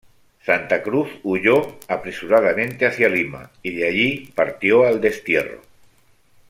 [0.43, 5.61] Santa Cruz huyó apresuradamente hacia Lima y de allí partió al destierro.